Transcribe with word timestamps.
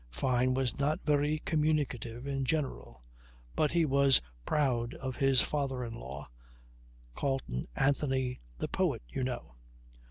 Fyne 0.09 0.55
was 0.55 0.79
not 0.79 0.99
very 1.05 1.43
communicative 1.45 2.25
in 2.25 2.43
general, 2.43 3.03
but 3.55 3.73
he 3.73 3.85
was 3.85 4.19
proud 4.47 4.95
of 4.95 5.17
his 5.17 5.41
father 5.41 5.83
in 5.83 5.93
law 5.93 6.27
"Carleon 7.15 7.67
Anthony, 7.75 8.39
the 8.57 8.67
poet, 8.67 9.03
you 9.07 9.23
know." 9.23 9.53